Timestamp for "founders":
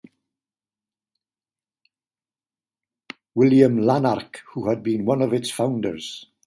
5.51-6.25